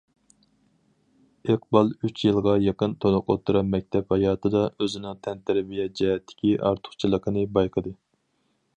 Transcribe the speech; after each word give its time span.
ئىقبال 1.53 1.91
ئۈچ 2.07 2.23
يىلغا 2.27 2.55
يېقىن 2.67 2.95
تولۇق 3.05 3.29
ئوتتۇرا 3.35 3.63
مەكتەپ 3.75 4.15
ھاياتىدا 4.15 4.65
ئۆزىنىڭ 4.71 5.23
تەنتەربىيە 5.29 5.89
جەھەتتىكى 6.01 6.59
ئارتۇقچىلىقىنى 6.71 7.49
بايقىدى. 7.59 7.99